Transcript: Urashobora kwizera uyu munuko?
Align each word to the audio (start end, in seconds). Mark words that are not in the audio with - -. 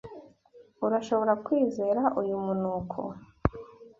Urashobora 0.85 1.33
kwizera 1.45 2.01
uyu 2.21 2.35
munuko? 2.45 2.99